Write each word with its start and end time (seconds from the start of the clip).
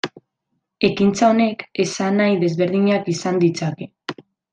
Ekintza 0.87 1.27
honek 1.33 1.61
esanahi 1.83 2.39
desberdinak 2.45 3.13
izan 3.17 3.39
ditzake. 3.45 3.89